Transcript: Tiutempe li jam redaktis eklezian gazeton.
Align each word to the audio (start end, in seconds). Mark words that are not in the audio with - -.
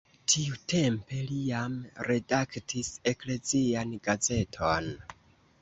Tiutempe 0.31 1.19
li 1.31 1.35
jam 1.49 1.75
redaktis 2.09 2.89
eklezian 3.13 3.95
gazeton. 4.09 4.91